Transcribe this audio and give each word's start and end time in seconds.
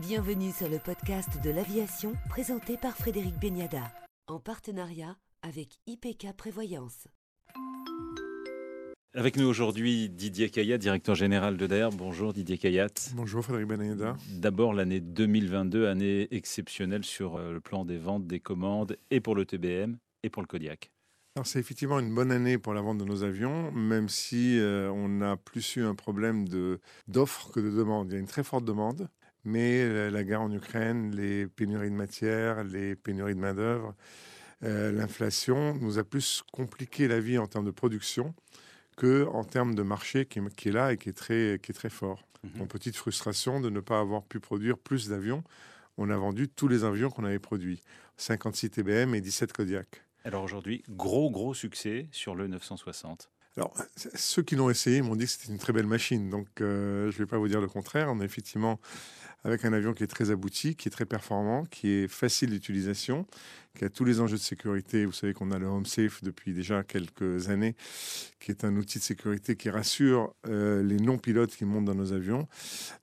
Bienvenue 0.00 0.50
sur 0.50 0.66
le 0.70 0.78
podcast 0.78 1.28
de 1.44 1.50
l'aviation 1.50 2.14
présenté 2.30 2.78
par 2.78 2.96
Frédéric 2.96 3.38
Beniada 3.38 3.92
en 4.28 4.40
partenariat 4.40 5.18
avec 5.42 5.76
IPK 5.86 6.34
Prévoyance. 6.38 7.06
Avec 9.14 9.36
nous 9.36 9.44
aujourd'hui 9.44 10.08
Didier 10.08 10.48
Kayat, 10.48 10.78
directeur 10.78 11.14
général 11.14 11.58
de 11.58 11.66
DAER. 11.66 11.90
Bonjour 11.92 12.32
Didier 12.32 12.56
Kayat. 12.56 13.12
Bonjour 13.14 13.44
Frédéric 13.44 13.68
Beniada. 13.68 14.16
D'abord 14.30 14.72
l'année 14.72 15.00
2022, 15.00 15.86
année 15.86 16.28
exceptionnelle 16.30 17.04
sur 17.04 17.36
euh, 17.36 17.52
le 17.52 17.60
plan 17.60 17.84
des 17.84 17.98
ventes, 17.98 18.26
des 18.26 18.40
commandes 18.40 18.96
et 19.10 19.20
pour 19.20 19.34
le 19.34 19.44
TBM 19.44 19.98
et 20.22 20.30
pour 20.30 20.40
le 20.40 20.46
Kodiak. 20.46 20.90
Alors 21.36 21.46
c'est 21.46 21.60
effectivement 21.60 22.00
une 22.00 22.14
bonne 22.14 22.32
année 22.32 22.56
pour 22.56 22.72
la 22.72 22.80
vente 22.80 22.98
de 22.98 23.04
nos 23.04 23.22
avions, 23.22 23.70
même 23.70 24.08
si 24.08 24.58
euh, 24.58 24.90
on 24.92 25.20
a 25.20 25.36
plus 25.36 25.76
eu 25.76 25.84
un 25.84 25.94
problème 25.94 26.46
d'offres 27.06 27.52
que 27.52 27.60
de 27.60 27.70
demande. 27.70 28.10
Il 28.10 28.14
y 28.14 28.16
a 28.16 28.18
une 28.18 28.26
très 28.26 28.42
forte 28.42 28.64
demande, 28.64 29.08
mais 29.44 29.80
euh, 29.82 30.10
la 30.10 30.24
guerre 30.24 30.42
en 30.42 30.52
Ukraine, 30.52 31.14
les 31.14 31.46
pénuries 31.46 31.90
de 31.90 31.94
matière, 31.94 32.64
les 32.64 32.96
pénuries 32.96 33.34
de 33.34 33.40
main-d'œuvre, 33.40 33.94
euh, 34.62 34.92
l'inflation 34.92 35.74
nous 35.74 35.98
a 35.98 36.04
plus 36.04 36.42
compliqué 36.52 37.08
la 37.08 37.20
vie 37.20 37.38
en 37.38 37.46
termes 37.46 37.64
de 37.64 37.70
production 37.70 38.34
que 38.96 39.26
en 39.32 39.44
termes 39.44 39.74
de 39.74 39.82
marché 39.82 40.26
qui, 40.26 40.40
qui 40.56 40.68
est 40.68 40.72
là 40.72 40.92
et 40.92 40.98
qui 40.98 41.08
est 41.08 41.16
très, 41.16 41.58
qui 41.62 41.72
est 41.72 41.74
très 41.74 41.88
fort. 41.88 42.26
Une 42.56 42.66
petite 42.68 42.96
frustration 42.96 43.60
de 43.60 43.68
ne 43.68 43.80
pas 43.80 44.00
avoir 44.00 44.22
pu 44.22 44.40
produire 44.40 44.78
plus 44.78 45.08
d'avions. 45.08 45.44
On 45.98 46.08
a 46.08 46.16
vendu 46.16 46.48
tous 46.48 46.68
les 46.68 46.84
avions 46.84 47.10
qu'on 47.10 47.24
avait 47.24 47.38
produits 47.38 47.82
56 48.16 48.70
TBM 48.70 49.14
et 49.14 49.20
17 49.20 49.52
Kodiak. 49.52 50.02
Alors 50.24 50.42
aujourd'hui, 50.42 50.82
gros 50.88 51.30
gros 51.30 51.52
succès 51.54 52.08
sur 52.12 52.34
le 52.34 52.46
960. 52.46 53.30
Alors, 53.56 53.74
ceux 54.14 54.42
qui 54.42 54.54
l'ont 54.54 54.70
essayé 54.70 55.02
m'ont 55.02 55.16
dit 55.16 55.24
que 55.24 55.30
c'était 55.32 55.52
une 55.52 55.58
très 55.58 55.72
belle 55.72 55.86
machine. 55.86 56.30
Donc, 56.30 56.46
euh, 56.60 57.10
je 57.10 57.16
ne 57.16 57.24
vais 57.24 57.26
pas 57.26 57.36
vous 57.36 57.48
dire 57.48 57.60
le 57.60 57.66
contraire. 57.68 58.08
On 58.10 58.20
est 58.20 58.24
effectivement 58.24 58.80
avec 59.44 59.64
un 59.64 59.72
avion 59.72 59.92
qui 59.92 60.02
est 60.02 60.08
très 60.08 60.30
abouti, 60.30 60.74
qui 60.76 60.88
est 60.88 60.90
très 60.90 61.06
performant, 61.06 61.64
qui 61.64 61.88
est 61.88 62.08
facile 62.08 62.50
d'utilisation, 62.50 63.26
qui 63.76 63.84
a 63.84 63.88
tous 63.88 64.04
les 64.04 64.20
enjeux 64.20 64.36
de 64.36 64.42
sécurité. 64.42 65.04
Vous 65.04 65.12
savez 65.12 65.32
qu'on 65.32 65.50
a 65.50 65.58
le 65.58 65.66
Home 65.66 65.86
Safe 65.86 66.22
depuis 66.22 66.52
déjà 66.52 66.82
quelques 66.82 67.48
années, 67.48 67.74
qui 68.38 68.50
est 68.50 68.64
un 68.64 68.76
outil 68.76 68.98
de 68.98 69.04
sécurité 69.04 69.56
qui 69.56 69.70
rassure 69.70 70.34
euh, 70.46 70.82
les 70.82 70.96
non-pilotes 70.96 71.54
qui 71.54 71.64
montent 71.64 71.86
dans 71.86 71.94
nos 71.94 72.12
avions. 72.12 72.48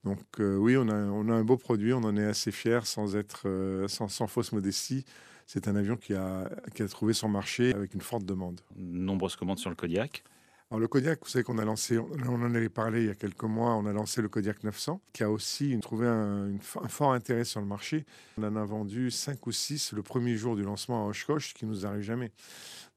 Donc, 0.03 0.19
euh, 0.39 0.55
oui, 0.57 0.77
on 0.77 0.89
a, 0.89 0.94
un 0.94 1.44
beau 1.44 1.57
produit. 1.57 1.94
On 1.94 2.03
en 2.03 2.16
est 2.17 2.25
assez 2.25 2.51
fiers 2.51 2.85
sans, 2.85 3.16
être, 3.16 3.44
euh, 3.45 3.88
sans 3.88 4.27
fausse 4.27 4.51
modestie. 4.51 5.05
C'est 5.47 5.69
un 5.69 5.75
avion 5.77 5.95
qui 5.95 6.13
a, 6.13 6.49
qui 6.75 6.83
a 6.83 6.88
trouvé 6.88 7.13
son 7.13 7.29
marché 7.29 7.73
avec 7.73 7.94
une 7.94 8.01
forte 8.01 8.25
demande. 8.25 8.59
Nombreuses 8.75 9.38
commandes 9.38 9.59
sur 9.59 9.69
le 9.69 9.77
Kodiak. 9.77 10.23
Alors 10.69 10.81
le 10.81 10.89
Kodiak, 10.89 11.19
vous 11.23 11.29
savez 11.29 11.45
qu'on 11.45 11.59
a 11.59 11.63
lancé, 11.63 11.97
on 11.97 12.43
en 12.43 12.53
avait 12.53 12.67
parlé 12.67 13.03
il 13.03 13.07
y 13.07 13.09
a 13.09 13.15
quelques 13.15 13.43
mois, 13.43 13.75
on 13.75 13.85
a 13.85 13.93
lancé 13.93 14.21
le 14.21 14.27
Kodiak 14.27 14.65
900, 14.65 14.99
qui 15.13 15.23
a 15.23 15.31
aussi 15.31 15.79
trouvé 15.79 16.07
un, 16.07 16.57
fort 16.59 17.13
intérêt 17.13 17.45
sur 17.45 17.61
le 17.61 17.65
marché. 17.65 18.05
On 18.37 18.43
en 18.43 18.55
a 18.57 18.65
vendu 18.65 19.09
5 19.09 19.47
ou 19.47 19.53
6 19.53 19.93
le 19.93 20.03
premier 20.03 20.35
jour 20.35 20.57
du 20.57 20.63
lancement 20.63 21.05
à 21.05 21.07
Oshkosh, 21.07 21.49
ce 21.49 21.53
qui 21.53 21.65
nous 21.65 21.85
arrive 21.85 22.01
jamais. 22.01 22.33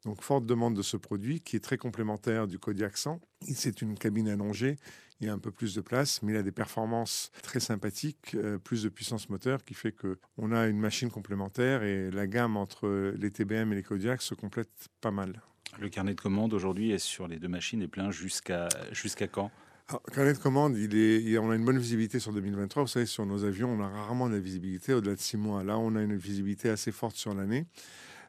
Donc 0.05 0.23
forte 0.23 0.47
demande 0.47 0.75
de 0.75 0.83
ce 0.83 0.97
produit, 0.97 1.41
qui 1.41 1.57
est 1.57 1.61
très 1.61 1.77
complémentaire 1.77 2.47
du 2.47 2.59
Kodiak 2.59 2.97
100. 2.97 3.21
Et 3.49 3.55
C'est 3.55 3.83
une 3.83 3.97
cabine 3.99 4.29
allongée, 4.29 4.77
il 5.21 5.27
y 5.27 5.31
a 5.31 5.33
un 5.35 5.39
peu 5.39 5.51
plus 5.51 5.75
de 5.75 5.81
place, 5.83 6.23
mais 6.23 6.33
il 6.33 6.37
a 6.37 6.43
des 6.43 6.53
performances 6.53 7.31
très 7.43 7.61
sympathiques, 7.61 8.35
euh, 8.35 8.59
plus 8.59 8.83
de 8.83 8.89
puissance 8.89 9.29
moteur, 9.29 9.63
qui 9.63 9.75
fait 9.75 9.93
que 9.93 10.19
on 10.39 10.53
a 10.53 10.67
une 10.69 10.79
machine 10.81 11.11
complémentaire 11.11 11.83
et 11.83 12.11
la 12.11 12.27
gamme 12.27 12.57
entre 12.57 13.13
les 13.17 13.31
TBM 13.31 13.73
et 13.73 13.77
les 13.77 13.83
Kodiak 13.83 14.23
se 14.23 14.35
complète 14.35 14.71
pas 15.03 15.11
mal. 15.11 15.43
Le 15.79 15.89
carnet 15.89 16.15
de 16.15 16.21
commandes 16.21 16.55
aujourd'hui 16.55 16.91
est 16.93 16.99
sur 16.99 17.29
les 17.29 17.39
deux 17.39 17.49
machines 17.49 17.83
est 17.83 17.89
plein 17.89 18.11
jusqu'à 18.11 18.69
jusqu'à 18.93 19.29
quand? 19.29 19.51
Alors, 19.89 20.03
carnet 20.05 20.33
de 20.33 20.39
commande, 20.39 20.77
il 20.79 20.97
est, 20.97 21.21
il- 21.23 21.39
on 21.39 21.51
a 21.51 21.57
une 21.57 21.65
bonne 21.65 21.79
visibilité 21.79 22.21
sur 22.21 22.33
2023. 22.33 22.83
Vous 22.85 22.89
savez, 22.89 23.07
sur 23.07 23.27
nos 23.27 23.45
avions, 23.45 23.71
on 23.71 23.81
a 23.83 23.89
rarement 23.89 24.29
de 24.29 24.35
la 24.35 24.41
visibilité 24.41 24.95
au-delà 24.95 25.15
de 25.17 25.21
six 25.21 25.37
mois. 25.37 25.63
Là, 25.65 25.79
on 25.79 25.95
a 25.97 26.03
une 26.03 26.17
visibilité 26.17 26.71
assez 26.71 26.93
forte 26.93 27.17
sur 27.17 27.35
l'année. 27.35 27.67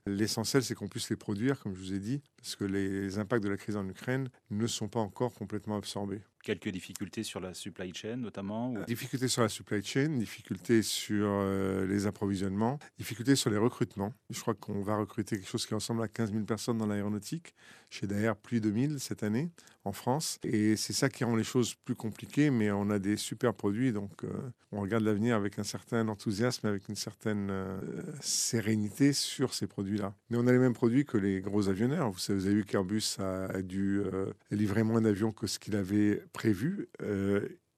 L'essentiel, 0.06 0.64
c'est 0.64 0.76
qu'on 0.76 0.88
puisse 0.88 1.10
les 1.10 1.16
produire, 1.16 1.60
comme 1.60 1.76
je 1.76 1.80
vous 1.80 1.94
ai 1.94 2.00
dit, 2.00 2.22
parce 2.41 2.56
que 2.56 2.63
les 2.66 3.19
impacts 3.19 3.44
de 3.44 3.50
la 3.50 3.57
crise 3.57 3.75
en 3.78 3.88
Ukraine 3.88 4.29
ne 4.50 4.66
sont 4.68 4.88
pas 4.88 5.00
encore 5.00 5.34
complètement 5.34 5.78
absorbés. 5.78 6.22
Quelques 6.44 6.69
difficultés 6.69 7.22
sur 7.22 7.40
la 7.40 7.53
supply 7.53 7.94
chain 7.94 8.16
notamment 8.16 8.74
ou- 8.74 8.84
Difficultés 8.85 9.28
sur 9.28 9.44
la 9.44 9.50
supply 9.50 9.84
chain, 9.84 10.09
difficultés 10.18 10.81
sur 10.81 11.28
euh, 11.30 11.85
les 11.85 12.07
approvisionnements, 12.07 12.80
difficultés 12.97 13.35
sur 13.35 13.51
les 13.51 13.57
recrutements. 13.57 14.12
Je 14.31 14.40
crois 14.41 14.56
qu'on 14.56 14.81
va 14.81 14.96
recruter 14.97 15.35
quelque 15.38 15.47
chose 15.47 15.68
qui 15.68 15.75
ressemble 15.75 16.01
à 16.01 16.07
15 16.07 16.31
000 16.31 16.44
personnes 16.46 16.80
dans 16.80 16.88
l'aéronautique. 16.88 17.53
Chez 17.91 18.07
Daher, 18.07 18.34
plus 18.41 18.59
de 18.62 18.72
1000 18.72 19.00
cette 19.00 19.22
année 19.22 19.51
en 19.84 19.91
France. 19.91 20.40
Et 20.44 20.78
c'est 20.78 20.94
ça 20.94 21.09
qui 21.09 21.24
rend 21.25 21.35
les 21.35 21.44
choses 21.44 21.75
plus 21.75 21.94
compliquées, 21.96 22.50
mais 22.50 22.72
on 22.72 22.90
a 22.90 22.97
des 23.00 23.18
super 23.18 23.53
produits. 23.53 23.91
Donc, 23.91 24.24
euh, 24.24 24.30
on 24.72 24.80
regarde 24.80 25.03
l'avenir 25.03 25.35
avec 25.35 25.59
un 25.59 25.63
certain 25.63 26.07
enthousiasme, 26.07 26.66
avec 26.68 26.88
une 26.88 26.96
certaine 26.96 27.50
euh, 27.51 27.80
sérénité 28.22 29.12
sur 29.13 29.53
ces 29.53 29.68
produits-là. 29.68 30.16
Mais 30.30 30.38
on 30.38 30.47
a 30.47 30.51
les 30.53 30.57
mêmes 30.57 30.74
produits 30.74 31.06
que 31.06 31.18
les 31.18 31.41
gros 31.41 31.68
avionneurs. 31.68 32.09
Vous, 32.12 32.18
savez, 32.19 32.31
vous 32.34 32.46
avez 32.46 32.56
vu 32.56 32.66
qu'Airbus 32.66 33.18
a, 33.19 33.46
a 33.46 33.62
dû 33.62 34.02
euh, 34.02 34.34
livrer 34.52 34.84
moins 34.84 35.02
d'avions 35.02 35.31
que 35.31 35.47
ce 35.47 35.59
qu'il 35.59 35.75
avait 35.75 36.22
prévu. 36.34 36.90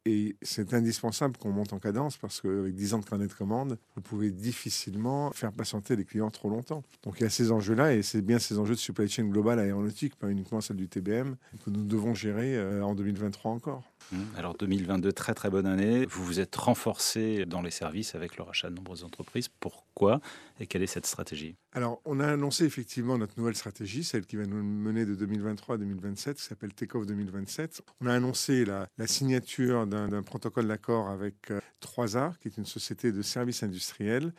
Et 0.05 0.35
c'est 0.41 0.73
indispensable 0.73 1.37
qu'on 1.37 1.51
monte 1.51 1.71
en 1.71 1.79
cadence 1.79 2.17
parce 2.17 2.41
qu'avec 2.41 2.75
10 2.75 2.93
ans 2.93 2.99
de 2.99 3.05
carnet 3.05 3.27
de 3.27 3.33
commande, 3.33 3.77
vous 3.95 4.01
pouvez 4.01 4.31
difficilement 4.31 5.31
faire 5.31 5.53
patienter 5.53 5.95
les 5.95 6.03
clients 6.03 6.29
trop 6.29 6.49
longtemps. 6.49 6.83
Donc 7.03 7.15
il 7.19 7.23
y 7.23 7.25
a 7.25 7.29
ces 7.29 7.51
enjeux-là 7.53 7.93
et 7.93 8.01
c'est 8.01 8.21
bien 8.21 8.37
ces 8.37 8.59
enjeux 8.59 8.75
de 8.75 8.79
supply 8.79 9.07
chain 9.07 9.23
globale 9.23 9.59
aéronautique, 9.59 10.15
pas 10.15 10.29
uniquement 10.29 10.59
celle 10.59 10.75
du 10.75 10.89
TBM, 10.89 11.35
que 11.63 11.69
nous 11.69 11.85
devons 11.85 12.13
gérer 12.13 12.57
euh, 12.57 12.83
en 12.83 12.95
2023 12.95 13.51
encore. 13.51 13.83
Hum, 14.11 14.25
Alors 14.35 14.55
2022, 14.55 15.13
très 15.13 15.33
très 15.33 15.49
bonne 15.49 15.65
année. 15.65 16.05
Vous 16.05 16.25
vous 16.25 16.39
êtes 16.41 16.55
renforcé 16.55 17.45
dans 17.45 17.61
les 17.61 17.71
services 17.71 18.15
avec 18.15 18.35
le 18.35 18.43
rachat 18.43 18.69
de 18.69 18.75
nombreuses 18.75 19.05
entreprises. 19.05 19.47
Pourquoi 19.47 20.19
et 20.59 20.67
quelle 20.67 20.83
est 20.83 20.87
cette 20.87 21.05
stratégie? 21.05 21.55
Alors, 21.71 22.01
on 22.05 22.19
a 22.19 22.27
annoncé 22.27 22.65
effectivement 22.65 23.17
notre 23.17 23.33
nouvelle 23.37 23.55
stratégie, 23.55 24.03
celle 24.03 24.25
qui 24.25 24.35
va 24.35 24.45
nous 24.45 24.61
mener 24.61 25.05
de 25.05 25.15
2023 25.15 25.75
à 25.75 25.77
2027, 25.79 26.37
qui 26.37 26.43
s'appelle 26.43 26.73
Takeoff 26.73 27.05
2027. 27.07 27.81
On 28.01 28.07
a 28.07 28.13
annoncé 28.13 28.65
la, 28.65 28.87
la 28.97 29.07
signature 29.07 29.87
d'un 29.93 30.23
protocole 30.23 30.67
d'accord 30.67 31.09
avec 31.09 31.51
euh, 31.51 31.59
3A, 31.81 32.37
qui 32.39 32.47
est 32.47 32.57
une 32.57 32.65
société 32.65 33.11
de 33.11 33.21
services 33.21 33.63
industriels. 33.63 34.33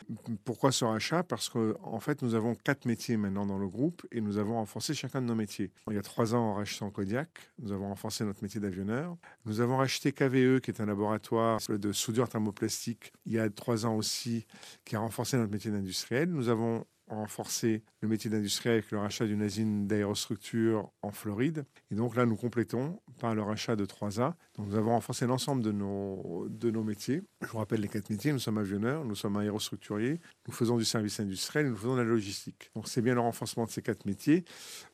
Pourquoi 0.45 0.73
ce 0.73 0.85
rachat? 0.85 1.23
Parce 1.23 1.49
qu'en 1.49 1.75
en 1.83 2.01
fait, 2.01 2.23
nous 2.23 2.35
avons 2.35 2.55
quatre 2.55 2.87
métiers 2.87 3.17
maintenant 3.17 3.47
dans 3.47 3.59
le 3.59 3.69
groupe 3.69 4.07
et 4.13 4.21
nous 4.21 4.39
avons 4.39 4.55
renforcé 4.55 4.95
chacun 4.95 5.21
de 5.21 5.27
nos 5.27 5.35
métiers. 5.35 5.71
Il 5.89 5.95
y 5.95 5.99
a 5.99 6.03
trois 6.03 6.35
ans, 6.35 6.51
en 6.51 6.55
rachetant 6.55 6.91
Kodiak, 6.91 7.29
nous 7.63 7.73
avons 7.73 7.89
renforcé 7.89 8.25
notre 8.25 8.43
métier 8.43 8.61
d'avionneur. 8.61 9.17
Nous 9.45 9.61
avons 9.61 9.77
racheté 9.77 10.13
KVE, 10.13 10.61
qui 10.61 10.71
est 10.71 10.81
un 10.81 10.87
laboratoire 10.87 11.61
de 11.69 11.93
soudure 11.93 12.29
thermoplastique, 12.29 13.13
il 13.27 13.33
y 13.33 13.39
a 13.39 13.49
trois 13.51 13.87
ans 13.87 13.97
aussi, 13.97 14.47
qui 14.85 14.97
a 14.97 15.01
renforcé 15.01 15.37
notre 15.37 15.53
métier 15.53 15.71
d'industriel. 15.71 16.31
Nous 16.31 16.49
avons 16.49 16.87
renforcé 17.15 17.83
le 18.01 18.09
métier 18.09 18.31
d'industriel 18.31 18.75
avec 18.75 18.91
le 18.91 18.99
rachat 18.99 19.27
d'une 19.27 19.43
usine 19.43 19.87
d'aérostructure 19.87 20.91
en 21.03 21.11
Floride. 21.11 21.65
Et 21.91 21.95
donc 21.95 22.17
là, 22.17 22.27
nous 22.27 22.37
complétons 22.37 23.01
par 23.21 23.35
le 23.35 23.43
rachat 23.43 23.77
de 23.77 23.85
3A. 23.85 24.35
Donc 24.57 24.69
nous 24.69 24.77
avons 24.77 24.91
renforcé 24.91 25.27
l'ensemble 25.27 25.63
de 25.63 25.73
nos, 25.73 26.47
de 26.49 26.71
nos 26.71 26.85
métiers. 26.85 27.23
Je 27.43 27.47
vous 27.49 27.59
rappelle 27.59 27.81
les 27.81 27.89
quatre 27.89 28.11
métiers. 28.11 28.33
Nous 28.33 28.39
sommes 28.39 28.59
avionneurs, 28.59 29.05
nous 29.05 29.15
sommes 29.15 29.37
aérostructuriers, 29.37 30.21
nous 30.47 30.53
faisons 30.53 30.77
du 30.77 30.85
service 30.85 31.21
industriel 31.21 31.67
et 31.67 31.71
nous 31.71 31.77
faisons 31.77 31.95
de 31.95 32.03
la 32.03 32.09
logistique. 32.09 32.71
Donc 32.75 32.89
c'est 32.89 33.03
bien 33.03 33.15
le 33.15 33.21
renforcement 33.21 33.65
de 33.65 33.71
ces 33.71 33.83
quatre 33.83 34.07
métiers. 34.07 34.45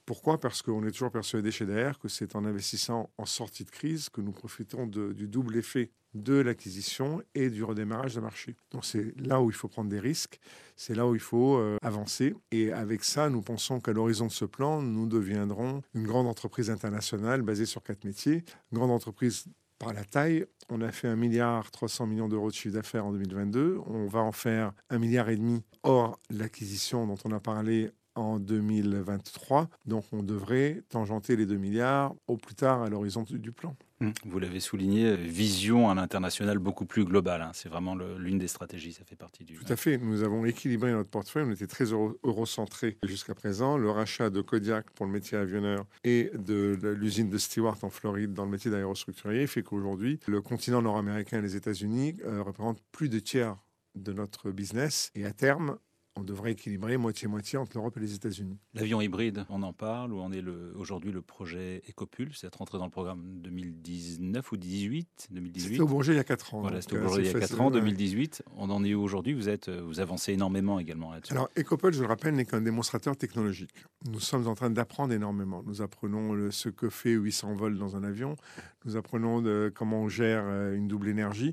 Pourquoi? 0.06 0.40
Parce 0.40 0.62
qu'on 0.62 0.84
est 0.84 0.90
toujours 0.90 1.10
persuadé 1.10 1.50
chez 1.50 1.66
DR 1.66 1.98
que 1.98 2.08
c'est 2.08 2.34
en 2.34 2.44
investissant 2.44 3.10
en 3.18 3.26
sortie 3.26 3.64
de 3.64 3.70
crise 3.70 4.08
que 4.08 4.20
nous 4.20 4.32
profitons 4.32 4.86
du 4.86 5.28
double 5.28 5.56
effet 5.56 5.90
de 6.14 6.34
l'acquisition 6.34 7.22
et 7.34 7.50
du 7.50 7.62
redémarrage 7.62 8.14
de 8.16 8.20
marché. 8.20 8.56
Donc 8.72 8.84
c'est 8.84 9.14
là 9.20 9.40
où 9.40 9.50
il 9.50 9.54
faut 9.54 9.68
prendre 9.68 9.88
des 9.88 10.00
risques, 10.00 10.40
c'est 10.76 10.94
là 10.94 11.06
où 11.06 11.14
il 11.14 11.20
faut 11.20 11.56
euh, 11.56 11.76
avancer. 11.82 12.34
Et 12.50 12.72
avec 12.72 13.04
ça, 13.04 13.30
nous 13.30 13.42
pensons 13.42 13.80
qu'à 13.80 13.92
l'horizon 13.92 14.26
de 14.26 14.32
ce 14.32 14.44
plan, 14.44 14.82
nous 14.82 15.06
deviendrons 15.06 15.82
une 15.94 16.06
grande 16.06 16.26
entreprise 16.26 16.70
internationale 16.70 17.42
basée 17.42 17.66
sur 17.66 17.82
quatre 17.82 18.04
métiers. 18.04 18.44
Une 18.72 18.78
grande 18.78 18.90
entreprise 18.90 19.44
par 19.80 19.92
la 19.94 20.04
taille. 20.04 20.46
On 20.68 20.82
a 20.82 20.92
fait 20.92 21.08
1 21.08 21.16
milliard 21.16 21.70
300 21.70 22.06
millions 22.06 22.28
d'euros 22.28 22.50
de 22.50 22.54
chiffre 22.54 22.74
d'affaires 22.74 23.06
en 23.06 23.12
2022. 23.12 23.80
On 23.86 24.06
va 24.06 24.20
en 24.20 24.30
faire 24.30 24.72
un 24.90 24.98
milliard 24.98 25.28
et 25.30 25.36
demi 25.36 25.62
hors 25.82 26.20
l'acquisition 26.28 27.06
dont 27.06 27.16
on 27.24 27.32
a 27.32 27.40
parlé 27.40 27.90
en 28.14 28.38
2023. 28.38 29.68
Donc 29.86 30.04
on 30.12 30.22
devrait 30.22 30.82
tangenter 30.88 31.36
les 31.36 31.46
2 31.46 31.56
milliards 31.56 32.14
au 32.26 32.36
plus 32.36 32.54
tard 32.54 32.82
à 32.82 32.88
l'horizon 32.88 33.24
du 33.28 33.52
plan. 33.52 33.76
Hum, 34.02 34.12
Vous 34.24 34.38
l'avez 34.38 34.60
souligné, 34.60 35.14
vision 35.14 35.90
à 35.90 35.94
l'international 35.94 36.58
beaucoup 36.58 36.86
plus 36.86 37.04
globale. 37.04 37.42
hein. 37.42 37.50
C'est 37.52 37.68
vraiment 37.68 37.94
l'une 37.94 38.38
des 38.38 38.48
stratégies, 38.48 38.94
ça 38.94 39.04
fait 39.04 39.14
partie 39.16 39.44
du. 39.44 39.56
Tout 39.58 39.70
à 39.70 39.76
fait. 39.76 39.98
Nous 39.98 40.22
avons 40.22 40.46
équilibré 40.46 40.90
notre 40.90 41.10
portefeuille. 41.10 41.44
On 41.46 41.50
était 41.52 41.66
très 41.66 41.84
euro- 41.84 42.16
eurocentré 42.22 42.96
jusqu'à 43.02 43.34
présent. 43.34 43.76
Le 43.76 43.90
rachat 43.90 44.30
de 44.30 44.40
Kodiak 44.40 44.90
pour 44.92 45.04
le 45.04 45.12
métier 45.12 45.36
avionneur 45.36 45.84
et 46.04 46.30
de 46.34 46.78
l'usine 46.98 47.28
de 47.28 47.36
Stewart 47.36 47.76
en 47.82 47.90
Floride 47.90 48.32
dans 48.32 48.46
le 48.46 48.50
métier 48.50 48.70
d'aérostructurier 48.70 49.46
fait 49.46 49.62
qu'aujourd'hui, 49.62 50.18
le 50.26 50.40
continent 50.40 50.80
nord-américain 50.80 51.38
et 51.38 51.42
les 51.42 51.56
États-Unis 51.56 52.16
euh, 52.24 52.42
représentent 52.42 52.82
plus 52.92 53.10
de 53.10 53.18
tiers 53.18 53.56
de 53.96 54.12
notre 54.14 54.50
business. 54.50 55.10
Et 55.14 55.26
à 55.26 55.32
terme, 55.32 55.76
on 56.16 56.22
devrait 56.22 56.52
équilibrer 56.52 56.96
moitié-moitié 56.96 57.58
entre 57.58 57.76
l'Europe 57.76 57.96
et 57.96 58.00
les 58.00 58.14
États-Unis. 58.14 58.58
L'avion 58.74 59.00
hybride, 59.00 59.46
on 59.48 59.62
en 59.62 59.72
parle, 59.72 60.12
où 60.12 60.20
en 60.20 60.32
est 60.32 60.42
aujourd'hui 60.74 61.12
le 61.12 61.22
projet 61.22 61.82
Ecopulse 61.88 62.38
C'est 62.40 62.54
rentré 62.54 62.78
dans 62.78 62.84
le 62.84 62.90
programme 62.90 63.22
2019 63.40 64.52
ou 64.52 64.56
2018 64.56 65.28
2018 65.30 65.68
C'était 65.68 65.80
au 65.80 65.86
Bourget 65.86 66.12
il 66.12 66.16
y 66.16 66.20
a 66.20 66.24
4 66.24 66.54
ans. 66.54 66.60
Voilà, 66.60 66.80
c'était 66.80 66.98
au 66.98 67.02
Bourget 67.02 67.22
il 67.22 67.26
y 67.26 67.36
a 67.36 67.40
4 67.40 67.60
ans, 67.60 67.70
2018. 67.70 68.42
On 68.56 68.70
en 68.70 68.84
est 68.84 68.94
où 68.94 69.02
aujourd'hui? 69.02 69.34
Vous, 69.34 69.48
êtes, 69.48 69.68
vous 69.68 70.00
avancez 70.00 70.32
énormément 70.32 70.78
également 70.78 71.12
là-dessus. 71.12 71.32
Alors, 71.32 71.48
Ecopulse, 71.56 71.96
je 71.96 72.02
le 72.02 72.08
rappelle, 72.08 72.34
n'est 72.34 72.44
qu'un 72.44 72.60
démonstrateur 72.60 73.16
technologique. 73.16 73.70
Nous 74.10 74.20
sommes 74.20 74.48
en 74.48 74.54
train 74.54 74.70
d'apprendre 74.70 75.12
énormément. 75.12 75.62
Nous 75.64 75.82
apprenons 75.82 76.50
ce 76.50 76.68
que 76.68 76.90
fait 76.90 77.12
800 77.12 77.54
vols 77.54 77.78
dans 77.78 77.96
un 77.96 78.04
avion. 78.04 78.36
Nous 78.84 78.96
apprenons 78.96 79.42
de, 79.42 79.72
comment 79.74 80.02
on 80.02 80.08
gère 80.08 80.42
euh, 80.46 80.74
une 80.74 80.88
double 80.88 81.08
énergie. 81.08 81.52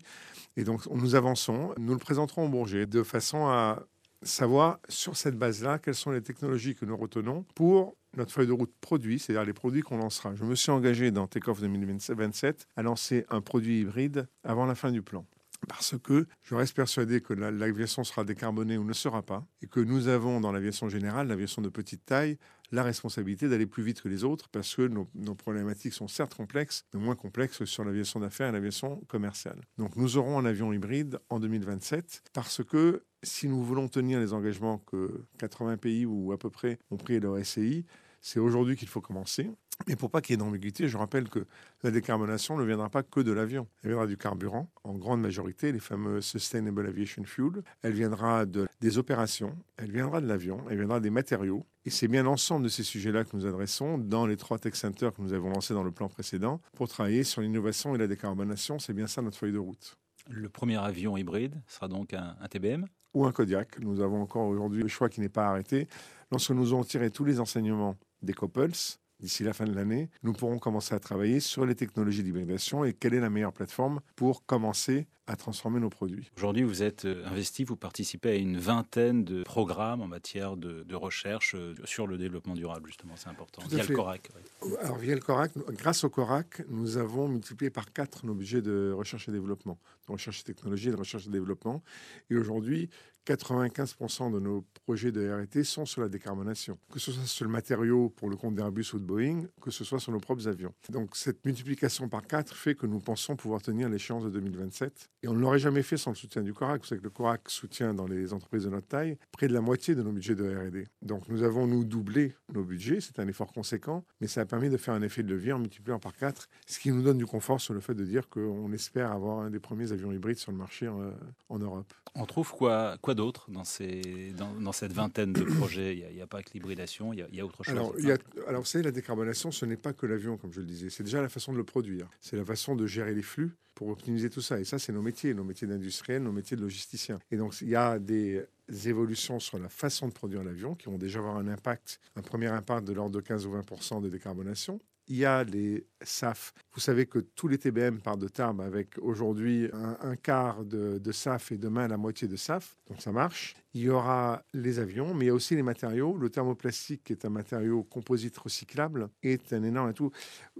Et 0.56 0.64
donc, 0.64 0.86
nous 0.88 1.16
avançons. 1.16 1.74
Nous 1.78 1.94
le 1.94 2.00
présenterons 2.00 2.46
au 2.46 2.50
Bourget 2.50 2.86
de 2.86 3.04
façon 3.04 3.48
à 3.48 3.84
savoir 4.22 4.80
sur 4.90 5.16
cette 5.16 5.38
base-là 5.38 5.80
quelles 5.80 5.96
sont 5.96 6.12
les 6.12 6.22
technologies 6.22 6.76
que 6.76 6.86
nous 6.86 6.98
retenons 6.98 7.46
pour 7.56 7.96
notre 8.16 8.32
feuille 8.32 8.48
de 8.48 8.54
route 8.54 8.74
produit, 8.82 9.20
c'est-à-dire 9.20 9.46
les 9.46 9.54
produits 9.54 9.82
qu'on 9.82 9.98
lancera. 9.98 10.36
Je 10.36 10.44
me 10.44 10.56
suis 10.56 10.72
engagé 10.72 11.12
dans 11.12 11.28
Takeoff 11.28 11.62
2027 11.62 12.68
à 12.76 12.84
lancer 12.84 13.26
un 13.30 13.42
produit 13.42 13.82
hybride 13.82 14.28
avant 14.44 14.66
la 14.66 14.76
fin 14.76 14.92
du 14.92 15.02
plan. 15.02 15.26
Parce 15.68 15.98
que 15.98 16.28
je 16.44 16.56
reste 16.56 16.76
persuadé 16.76 17.22
que 17.22 17.34
l'aviation 17.34 18.04
sera 18.04 18.24
décarbonée 18.24 18.78
ou 18.78 18.84
ne 18.84 18.94
sera 18.94 19.22
pas, 19.24 19.46
et 19.62 19.68
que 19.68 19.80
nous 19.80 20.08
avons 20.08 20.40
dans 20.40 20.52
l'aviation 20.52 20.88
générale, 20.88 21.28
l'aviation 21.28 21.62
de 21.62 21.70
petite 21.70 22.06
taille, 22.06 22.38
la 22.72 22.84
responsabilité 22.84 23.50
d'aller 23.50 23.66
plus 23.66 23.84
vite 23.84 24.02
que 24.02 24.10
les 24.10 24.24
autres, 24.24 24.50
parce 24.50 24.76
que 24.76 24.88
nos, 24.88 25.36
problématiques 25.36 25.94
sont 25.94 26.08
certes 26.08 26.36
complexes, 26.36 26.86
mais 26.94 27.00
moins 27.00 27.16
complexes 27.16 27.66
sur 27.66 27.84
l'aviation 27.84 28.20
d'affaires 28.20 28.50
et 28.50 28.52
l'aviation 28.52 28.98
commerciale. 29.08 29.62
Donc 29.78 29.96
nous 29.96 30.18
aurons 30.18 30.40
un 30.40 30.46
avion 30.46 30.72
hybride 30.74 31.20
en 31.30 31.40
2027, 31.40 32.24
parce 32.34 32.64
que 32.64 33.04
si 33.24 33.48
nous 33.48 33.64
voulons 33.64 33.88
tenir 33.88 34.20
les 34.20 34.34
engagements 34.34 34.78
que 34.78 35.26
80 35.40 35.78
pays 35.78 36.06
ou 36.06 36.32
à 36.32 36.38
peu 36.38 36.50
près 36.50 36.80
ont 36.92 36.98
pris 36.98 37.20
leur 37.20 37.44
SCI, 37.44 37.86
c'est 38.28 38.40
aujourd'hui 38.40 38.76
qu'il 38.76 38.90
faut 38.90 39.00
commencer. 39.00 39.50
Mais 39.88 39.96
pour 39.96 40.12
pas 40.12 40.20
qu'il 40.20 40.34
y 40.34 40.36
ait 40.36 40.38
d'ambiguïté, 40.38 40.90
je 40.90 40.98
rappelle 40.98 41.30
que 41.30 41.46
la 41.82 41.92
décarbonation 41.92 42.58
ne 42.58 42.66
viendra 42.66 42.90
pas 42.90 43.02
que 43.02 43.22
de 43.22 43.32
l'avion. 43.32 43.68
Elle 43.84 43.92
viendra 43.92 44.06
du 44.06 44.18
carburant, 44.18 44.70
en 44.84 44.96
grande 44.96 45.22
majorité, 45.22 45.72
les 45.72 45.80
fameux 45.80 46.20
Sustainable 46.20 46.86
Aviation 46.88 47.24
Fuel. 47.24 47.64
Elle 47.84 47.94
viendra 47.94 48.46
de, 48.46 48.68
des 48.82 48.98
opérations, 48.98 49.56
elle 49.78 49.92
viendra 49.92 50.20
de 50.20 50.28
l'avion, 50.28 50.60
elle 50.70 50.78
viendra 50.78 51.00
des 51.00 51.10
matériaux. 51.10 51.66
Et 51.86 51.90
c'est 51.90 52.10
bien 52.10 52.24
l'ensemble 52.24 52.66
de 52.66 52.70
ces 52.70 52.84
sujets-là 52.84 53.24
que 53.24 53.30
nous 53.34 53.46
adressons 53.46 53.98
dans 53.98 54.26
les 54.26 54.36
trois 54.36 54.60
tech 54.60 54.76
centers 54.76 55.14
que 55.14 55.22
nous 55.22 55.32
avons 55.32 55.50
lancés 55.50 55.74
dans 55.74 55.84
le 55.84 55.92
plan 55.92 56.10
précédent 56.10 56.60
pour 56.76 56.90
travailler 56.90 57.24
sur 57.24 57.42
l'innovation 57.42 57.96
et 57.96 57.98
la 57.98 58.08
décarbonation. 58.08 58.78
C'est 58.78 58.94
bien 58.94 59.08
ça 59.08 59.22
notre 59.22 59.38
feuille 59.38 59.54
de 59.54 59.58
route. 59.58 59.98
Le 60.30 60.50
premier 60.50 60.76
avion 60.76 61.16
hybride 61.16 61.56
sera 61.66 61.88
donc 61.88 62.14
un, 62.14 62.36
un 62.42 62.48
TBM 62.50 62.88
Ou 63.14 63.26
un 63.26 63.32
Kodiak. 63.32 63.80
Nous 63.80 64.02
avons 64.02 64.22
encore 64.22 64.48
aujourd'hui 64.48 64.82
le 64.82 64.90
choix 64.90 65.08
qui 65.08 65.22
n'est 65.22 65.30
pas 65.30 65.48
arrêté. 65.48 65.88
Lorsque 66.30 66.52
nous 66.52 66.74
aurons 66.74 66.84
tiré 66.84 67.10
tous 67.10 67.24
les 67.24 67.40
enseignements 67.40 67.96
des 68.22 68.34
Couples, 68.34 68.72
d'ici 69.20 69.44
la 69.44 69.54
fin 69.54 69.66
de 69.66 69.74
l'année, 69.74 70.10
nous 70.24 70.34
pourrons 70.34 70.60
commencer 70.60 70.94
à 70.94 71.00
travailler 71.00 71.40
sur 71.40 71.66
les 71.66 71.76
technologies 71.76 72.24
d'hybridation 72.24 72.84
et 72.86 72.94
quelle 72.94 73.14
est 73.14 73.20
la 73.20 73.30
meilleure 73.30 73.54
plateforme 73.54 74.00
pour 74.16 74.46
commencer 74.46 75.08
à 75.30 75.36
transformer 75.36 75.82
nos 75.82 75.90
produits. 75.90 76.30
Aujourd'hui, 76.38 76.64
vous 76.64 76.84
êtes 76.84 77.04
euh, 77.04 77.26
investi, 77.28 77.66
vous 77.66 77.76
participez 77.76 78.30
à 78.30 78.36
une 78.36 78.58
vingtaine 78.58 79.26
de 79.26 79.44
programmes 79.44 80.02
en 80.02 80.08
matière 80.08 80.56
de, 80.56 80.84
de 80.84 80.96
recherche 80.96 81.54
euh, 81.56 81.76
sur 81.84 82.08
le 82.08 82.18
développement 82.18 82.54
durable, 82.54 82.88
justement, 82.88 83.16
c'est 83.18 83.28
important, 83.28 83.62
via 83.68 83.84
fait. 83.84 83.90
le 83.90 83.96
CORAC. 83.96 84.30
Oui. 84.62 84.72
Alors, 84.82 84.98
via 84.98 85.16
le 85.16 85.20
CORAC, 85.20 85.52
grâce 85.72 86.06
au 86.06 86.10
CORAC, 86.10 86.64
nous 86.70 86.96
avons 86.96 87.28
multiplié 87.28 87.70
par 87.70 87.92
quatre 87.92 88.26
nos 88.26 88.36
budgets 88.36 88.62
de 88.62 88.94
recherche 88.96 89.28
et 89.28 89.34
développement, 89.34 89.78
de 90.08 90.14
recherche 90.14 90.40
et 90.40 90.44
technologie 90.44 90.88
et 90.88 90.92
de 90.92 90.98
recherche 90.98 91.28
et 91.28 91.30
développement. 91.30 91.84
Et 92.30 92.38
aujourd'hui, 92.38 92.90
95% 93.28 94.32
de 94.32 94.40
nos 94.40 94.64
projets 94.86 95.12
de 95.12 95.30
RT 95.30 95.64
sont 95.64 95.86
sur 95.86 96.02
la 96.02 96.08
décarbonation, 96.08 96.78
que 96.92 97.00
ce 97.00 97.12
soit 97.12 97.26
sur 97.26 97.46
le 97.46 97.52
matériau 97.52 98.10
pour 98.10 98.30
le 98.30 98.38
compte 98.38 98.56
d'Airbus 98.56 98.94
ou 98.94 99.00
de 99.00 99.04
Boeing, 99.04 99.48
que 99.62 99.70
ce 99.70 99.84
soit 99.84 100.00
sur 100.00 100.14
nos 100.14 100.20
propres 100.20 100.48
avions. 100.48 100.74
Donc 100.90 101.16
cette 101.18 101.46
multiplication 101.46 102.08
par 102.08 102.26
4 102.26 102.56
fait 102.56 102.76
que 102.76 102.86
nous 102.86 103.00
pensons 103.00 103.36
pouvoir 103.36 103.62
tenir 103.62 103.90
l'échéance 103.90 104.24
de 104.24 104.30
2027. 104.30 105.10
Et 105.24 105.28
on 105.28 105.34
ne 105.34 105.40
l'aurait 105.40 105.60
jamais 105.60 105.84
fait 105.84 105.98
sans 105.98 106.12
le 106.12 106.16
soutien 106.16 106.42
du 106.42 106.54
CORAC. 106.54 106.82
Vous 106.82 106.88
savez 106.88 107.00
que 107.00 107.06
le 107.06 107.10
CORAC 107.10 107.50
soutient 107.50 107.94
dans 107.94 108.08
les 108.08 108.32
entreprises 108.32 108.64
de 108.64 108.70
notre 108.70 108.88
taille 108.88 109.18
près 109.34 109.50
de 109.50 109.54
la 109.54 109.62
moitié 109.62 109.94
de 109.94 110.04
nos 110.04 110.12
budgets 110.14 110.36
de 110.36 110.46
RD. 110.46 110.88
Donc 111.02 111.28
nous 111.28 111.44
avons, 111.44 111.68
nous, 111.68 111.84
doublé 111.84 112.34
nos 112.54 112.64
budgets. 112.64 113.02
C'est 113.02 113.20
un 113.20 113.28
effort 113.28 113.52
conséquent, 113.52 114.06
mais 114.22 114.28
ça 114.28 114.42
a 114.42 114.46
permis 114.46 114.70
de 114.70 114.78
faire 114.78 114.94
un 114.94 115.02
effet 115.02 115.24
de 115.24 115.30
levier 115.30 115.52
en 115.52 115.60
multipliant 115.60 116.00
par 116.00 116.16
4, 116.16 116.48
ce 116.66 116.80
qui 116.80 116.92
nous 116.92 117.02
donne 117.02 117.18
du 117.18 117.26
confort 117.26 117.60
sur 117.60 117.74
le 117.74 117.82
fait 117.82 117.94
de 117.94 118.06
dire 118.06 118.30
qu'on 118.30 118.72
espère 118.72 119.12
avoir 119.12 119.40
un 119.40 119.50
des 119.50 119.60
premiers 119.60 119.92
avions 119.92 120.14
hybrides 120.14 120.38
sur 120.38 120.54
le 120.54 120.58
marché 120.58 120.88
en, 120.88 121.12
en 121.50 121.60
Europe. 121.60 121.94
On 122.16 122.26
trouve 122.26 122.52
quoi, 122.54 122.98
quoi 123.02 123.16
d'autre 123.18 123.52
dans, 123.52 123.66
ces, 123.66 124.32
dans, 124.38 124.54
dans, 124.54 124.72
cette 124.72 124.94
vingtaine 124.94 125.34
de 125.34 125.44
projets? 125.44 125.98
Il 125.98 126.16
n'y 126.16 126.22
a, 126.22 126.24
a, 126.24 126.28
pas 126.28 126.42
que 126.42 126.52
l'hybridation, 126.54 127.12
il, 127.12 127.28
il 127.30 127.36
y, 127.36 127.42
a 127.42 127.46
autre 127.46 127.64
chose. 127.66 127.74
Alors, 127.74 127.94
il 128.00 128.06
y 128.06 128.12
a, 128.12 128.18
alors, 128.48 128.62
vous 128.62 128.68
savez, 128.68 128.86
la 128.86 128.92
décarbonation, 128.92 129.52
ce 129.52 129.66
n'est 129.66 129.76
pas 129.76 129.92
que 129.92 130.06
l'avion, 130.06 130.38
comme 130.38 130.54
je 130.54 130.62
le 130.62 130.66
disais. 130.66 130.90
C'est 130.90 131.04
déjà 131.04 131.22
la 131.22 131.28
façon 131.28 131.52
de 131.52 131.58
le 131.58 131.66
produire. 131.66 132.08
C'est 132.22 132.38
la 132.38 132.46
façon 132.46 132.76
de 132.78 132.88
gérer 132.88 133.14
les 133.14 133.22
flux 133.22 133.52
pour 133.76 133.90
optimiser 133.90 134.30
tout 134.30 134.42
ça. 134.42 134.60
Et 134.60 134.64
ça, 134.64 134.80
c'est 134.80 134.94
nos 134.94 135.02
métiers, 135.02 135.34
nos 135.34 135.44
métiers 135.44 135.68
d'industriels, 135.68 136.24
nos 136.24 136.32
métiers 136.32 136.56
de 136.56 136.62
logisticiens. 136.62 137.20
Et 137.30 137.38
donc, 137.38 137.60
il 137.62 137.68
y 137.68 137.76
a 137.76 138.00
des 138.00 138.48
évolutions 138.86 139.40
sur 139.40 139.60
la 139.60 139.70
façon 139.70 140.08
de 140.08 140.14
produire 140.14 140.44
l'avion 140.44 140.76
qui 140.76 140.86
vont 140.86 140.98
déjà 140.98 141.20
avoir 141.20 141.36
un 141.36 141.48
impact, 141.48 142.00
un 142.16 142.22
premier 142.22 142.48
impact 142.48 142.88
de 142.88 142.94
l'ordre 142.94 143.16
de 143.16 143.22
15 143.22 143.46
ou 143.46 143.52
20 143.52 144.02
de 144.02 144.10
décarbonation 144.10 144.80
il 145.08 145.18
y 145.18 145.26
a 145.26 145.44
les 145.44 145.86
SAF. 146.02 146.54
Vous 146.74 146.80
savez 146.80 147.06
que 147.06 147.20
tous 147.20 147.48
les 147.48 147.58
TBM 147.58 148.00
partent 148.00 148.20
de 148.20 148.28
Tarbes 148.28 148.62
avec 148.62 148.98
aujourd'hui 149.00 149.70
un, 149.74 150.16
quart 150.16 150.64
de, 150.64 151.12
SAF 151.12 151.52
et 151.52 151.58
demain 151.58 151.88
la 151.88 151.98
moitié 151.98 152.28
de 152.28 152.36
SAF. 152.36 152.76
Donc 152.88 153.02
ça 153.02 153.12
marche. 153.12 153.56
Il 153.74 153.82
y 153.82 153.90
aura 153.90 154.44
les 154.54 154.80
avions, 154.80 155.14
mais 155.14 155.26
il 155.26 155.28
y 155.28 155.32
a 155.32 155.34
aussi 155.34 155.56
les 155.56 155.64
matériaux. 155.64 156.18
Le 156.18 156.30
thermoplastique, 156.30 157.04
qui 157.06 157.14
est 157.14 157.26
un 157.26 157.30
matériau 157.30 157.84
composite 157.84 158.38
recyclable, 158.38 159.10
est 159.24 159.54
un 159.54 159.64
énorme 159.64 159.90
atout. 159.90 160.12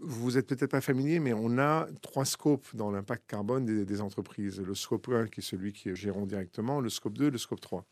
Vous 0.02 0.32
n'êtes 0.32 0.48
peut-être 0.48 0.72
pas 0.72 0.82
familier, 0.82 1.20
mais 1.20 1.34
on 1.34 1.58
a 1.58 1.88
trois 2.02 2.26
scopes 2.26 2.76
dans 2.76 2.92
l'impact 2.92 3.24
carbone 3.28 3.66
des, 3.66 4.02
entreprises. 4.02 4.62
Le 4.62 4.76
scope 4.76 5.10
1, 5.10 5.28
qui 5.28 5.40
est 5.40 5.44
celui 5.44 5.74
qui 5.74 5.96
gérons 5.96 6.26
directement, 6.26 6.80
le 6.80 6.90
scope 6.90 7.18
2, 7.18 7.32
le 7.32 7.38
scope 7.38 7.62
3. 7.62 7.86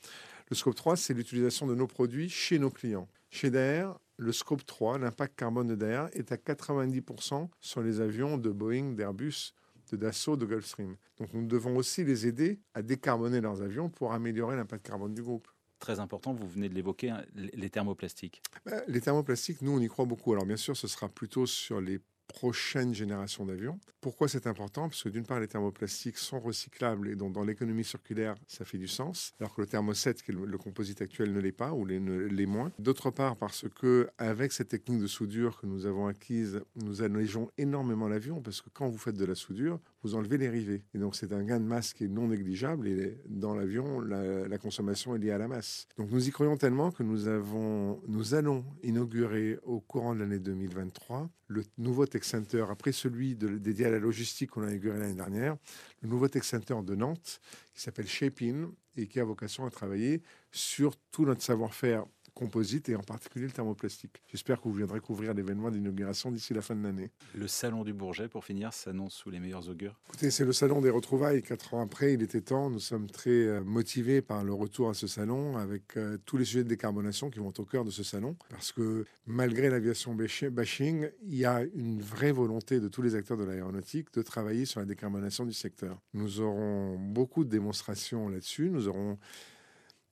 Le 0.50 0.56
scope 0.56 0.76
3, 0.76 0.96
c'est 0.96 1.14
l'utilisation 1.14 1.66
de 1.66 1.74
nos 1.74 1.88
produits 1.88 2.30
chez 2.30 2.60
nos 2.60 2.70
clients. 2.70 3.08
Chez 3.32 3.50
Daer, 3.50 3.98
le 4.18 4.32
scope 4.32 4.66
3, 4.66 5.00
l'impact 5.00 5.38
carbone 5.38 5.68
de 5.68 5.76
Daer, 5.76 6.08
est 6.14 6.32
à 6.32 6.36
90% 6.36 7.50
sur 7.60 7.82
les 7.82 8.00
avions 8.02 8.38
de 8.38 8.50
Boeing, 8.50 8.94
d'Airbus, 8.94 9.54
de 9.92 9.98
Dassault, 9.98 10.38
de 10.38 10.46
Gulfstream. 10.46 10.96
Donc 11.18 11.34
nous 11.34 11.46
devons 11.46 11.76
aussi 11.76 12.04
les 12.04 12.28
aider 12.28 12.60
à 12.74 12.82
décarboner 12.82 13.42
leurs 13.42 13.62
avions 13.62 13.90
pour 13.90 14.14
améliorer 14.14 14.56
l'impact 14.56 14.86
carbone 14.86 15.14
du 15.14 15.22
groupe. 15.22 15.48
Très 15.80 16.00
important, 16.00 16.34
vous 16.34 16.48
venez 16.48 16.70
de 16.70 16.74
l'évoquer, 16.74 17.10
hein, 17.10 17.24
les 17.36 17.70
thermoplastiques. 17.70 18.42
Ben, 18.66 18.82
les 18.88 19.02
thermoplastiques, 19.02 19.62
nous, 19.62 19.72
on 19.72 19.80
y 19.80 19.88
croit 19.88 20.06
beaucoup. 20.06 20.32
Alors 20.32 20.46
bien 20.46 20.58
sûr, 20.58 20.76
ce 20.76 20.88
sera 20.88 21.10
plutôt 21.10 21.46
sur 21.46 21.82
les 21.82 22.00
prochaine 22.36 22.94
génération 22.94 23.46
d'avions. 23.46 23.80
Pourquoi 24.02 24.28
c'est 24.28 24.46
important? 24.46 24.90
Parce 24.90 25.02
que 25.02 25.10
d'une 25.10 25.26
part, 25.26 25.40
les 25.40 25.48
thermoplastiques 25.48 26.18
sont 26.18 26.40
recyclables 26.40 27.08
et 27.08 27.16
donc 27.16 27.32
dans 27.32 27.44
l'économie 27.44 27.86
circulaire, 27.86 28.36
ça 28.46 28.66
fait 28.66 28.78
du 28.78 28.90
sens, 28.90 29.34
alors 29.40 29.56
que 29.56 29.62
le 29.62 29.68
thermoset, 29.68 30.16
qui 30.16 30.32
est 30.32 30.36
le, 30.36 30.58
composite 30.58 31.02
actuel, 31.02 31.32
ne 31.32 31.40
l'est 31.40 31.54
pas 31.54 31.72
ou 31.72 31.86
l'est 31.86 32.00
les 32.00 32.46
moins. 32.46 32.74
D'autre 32.78 33.10
part, 33.10 33.38
parce 33.38 33.66
que 33.80 34.10
avec 34.18 34.52
cette 34.52 34.68
technique 34.68 35.00
de 35.00 35.08
soudure 35.08 35.60
que 35.62 35.66
nous 35.66 35.86
avons 35.86 36.08
acquise, 36.08 36.62
nous 36.76 37.02
allégeons 37.02 37.50
énormément 37.58 38.10
l'avion, 38.10 38.42
parce 38.42 38.62
que 38.62 38.70
quand 38.70 38.90
vous 38.90 38.98
faites 38.98 39.18
de 39.18 39.26
la 39.26 39.36
soudure, 39.36 39.80
vous 40.06 40.14
enlevez 40.14 40.38
les 40.38 40.50
rivets. 40.50 40.84
Et 40.94 41.00
donc 41.00 41.16
c'est 41.16 41.34
un 41.34 41.44
gain 41.44 41.60
de 41.60 41.66
masse 41.66 41.94
qui 41.94 42.04
est 42.04 42.08
non 42.08 42.28
négligeable 42.28 42.88
et 42.88 43.18
dans 43.28 43.56
l'avion, 43.56 44.00
la, 44.00 44.48
la, 44.48 44.58
consommation 44.60 45.16
est 45.16 45.20
liée 45.20 45.32
à 45.32 45.40
la 45.40 45.48
masse. 45.48 45.88
Donc 45.98 46.12
nous 46.12 46.28
y 46.28 46.32
croyons 46.32 46.58
tellement 46.58 46.92
que 46.92 47.02
nous, 47.02 47.28
avons, 47.28 48.00
nous 48.08 48.36
allons 48.36 48.64
inaugurer 48.84 49.58
au 49.64 49.80
courant 49.80 50.14
de 50.14 50.20
l'année 50.20 50.38
2023 50.38 51.28
le 51.48 51.64
nouveau 51.80 52.06
Tech 52.06 52.24
Center, 52.24 52.66
après 52.70 52.92
celui 52.92 53.36
dédié 53.36 53.86
à 53.88 53.90
la 53.90 54.00
logistique 54.00 54.52
qu'on 54.52 54.62
a 54.62 54.70
inauguré 54.70 55.00
l'année 55.00 55.16
dernière, 55.16 55.58
le 56.04 56.10
nouveau 56.10 56.28
Tech 56.28 56.44
Center 56.44 56.76
de 56.84 56.94
Nantes 56.94 57.40
qui 57.74 57.82
s'appelle 57.82 58.08
Shapin 58.08 58.72
et 58.96 59.08
qui 59.08 59.20
a 59.20 59.24
vocation 59.24 59.66
à 59.66 59.72
travailler 59.72 60.22
sur 60.52 60.96
tout 61.12 61.26
notre 61.26 61.42
savoir-faire 61.42 62.06
composite 62.36 62.90
et 62.90 62.96
en 62.96 63.02
particulier 63.02 63.46
le 63.46 63.52
thermoplastique. 63.52 64.22
J'espère 64.28 64.62
que 64.62 64.68
vous 64.68 64.74
viendrez 64.74 65.00
couvrir 65.00 65.34
l'événement 65.34 65.72
d'inauguration 65.72 66.32
d'ici 66.32 66.54
la 66.54 66.62
fin 66.62 66.76
de 66.76 66.84
l'année. 66.84 67.10
Le 67.34 67.48
salon 67.48 67.84
du 67.84 67.94
Bourget, 67.94 68.28
pour 68.28 68.46
finir, 68.46 68.74
s'annonce 68.74 69.14
sous 69.14 69.32
les 69.32 69.40
meilleurs 69.40 69.70
augures. 69.70 69.98
Écoutez, 70.10 70.30
c'est 70.30 70.46
le 70.46 70.54
salon 70.54 70.82
des 70.82 70.90
retrouvailles. 70.90 71.42
Quatre 71.42 71.74
ans 71.74 71.82
après, 71.82 72.14
il 72.14 72.22
était 72.22 72.42
temps. 72.42 72.70
Nous 72.70 72.80
sommes 72.80 73.10
très 73.10 73.30
euh, 73.30 73.64
motivés 73.64 74.22
par 74.22 74.44
le 74.44 74.54
retour 74.54 74.90
à 74.90 74.94
ce 74.94 75.08
salon 75.08 75.58
avec 75.58 75.96
euh, 75.98 76.18
tous 76.26 76.38
les 76.38 76.46
sujets 76.46 76.64
de 76.64 76.70
décarbonation 76.70 77.30
qui 77.30 77.40
vont 77.40 77.54
au 77.58 77.66
cœur 77.66 77.86
de 77.86 77.92
ce 77.92 78.04
salon. 78.04 78.36
Parce 78.50 78.74
que 78.74 79.06
malgré 79.26 79.70
l'aviation 79.70 80.14
bashing, 80.14 81.10
il 81.24 81.36
y 81.36 81.46
a 81.46 81.64
une 81.74 82.02
vraie 82.02 82.34
volonté 82.34 82.82
de 82.82 82.90
tous 82.90 83.02
les 83.02 83.16
acteurs 83.16 83.38
de 83.38 83.46
l'aéronautique 83.46 84.14
de 84.14 84.22
travailler 84.22 84.66
sur 84.66 84.82
la 84.82 84.86
décarbonation 84.86 85.46
du 85.46 85.54
secteur. 85.54 86.02
Nous 86.14 86.42
aurons 86.42 86.98
beaucoup 87.00 87.46
de 87.46 87.50
démonstrations 87.50 88.28
là-dessus. 88.28 88.70
Nous 88.70 88.90
aurons 88.90 89.18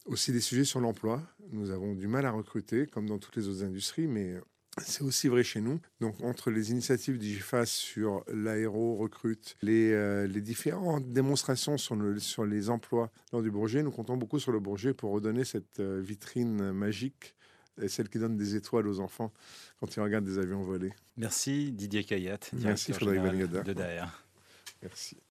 aussi 0.05 0.31
des 0.31 0.41
sujets 0.41 0.65
sur 0.65 0.79
l'emploi. 0.79 1.21
Nous 1.51 1.69
avons 1.71 1.93
du 1.95 2.07
mal 2.07 2.25
à 2.25 2.31
recruter, 2.31 2.87
comme 2.87 3.07
dans 3.07 3.19
toutes 3.19 3.35
les 3.35 3.47
autres 3.47 3.63
industries, 3.63 4.07
mais 4.07 4.35
C'est 4.81 5.03
aussi 5.03 5.27
vrai 5.27 5.43
chez 5.43 5.61
nous. 5.61 5.79
Donc, 6.01 6.19
entre 6.23 6.49
les 6.49 6.71
initiatives 6.71 7.17
du 7.19 7.27
GIFAS 7.27 7.67
sur 7.67 8.23
l'aéro, 8.27 8.95
recrute, 8.95 9.55
les, 9.61 9.91
euh, 9.91 10.25
les 10.27 10.41
différentes 10.41 11.11
démonstrations 11.13 11.77
sur, 11.77 11.95
le, 11.95 12.19
sur 12.19 12.45
les 12.45 12.69
emplois 12.69 13.11
lors 13.31 13.43
du 13.43 13.51
Bourget, 13.51 13.83
nous 13.83 13.91
comptons 13.91 14.17
beaucoup 14.17 14.39
sur 14.39 14.51
le 14.51 14.59
Bourget 14.59 14.93
pour 14.93 15.11
redonner 15.11 15.43
cette 15.43 15.79
euh, 15.79 16.01
vitrine 16.01 16.71
magique, 16.71 17.35
celle 17.87 18.09
qui 18.09 18.19
donne 18.19 18.35
des 18.35 18.55
étoiles 18.55 18.87
aux 18.87 18.99
enfants 18.99 19.31
quand 19.79 19.95
ils 19.95 19.99
regardent 19.99 20.25
des 20.25 20.37
avions 20.39 20.61
voler. 20.61 20.91
Merci 21.17 21.71
Didier 21.71 22.03
Kayat, 22.03 22.39
Merci 22.53 22.91
directeur 22.91 23.09
Frédéric 23.09 23.41
général 23.41 23.65
de 23.65 23.73
DAER. 23.73 24.25
Merci. 24.81 25.17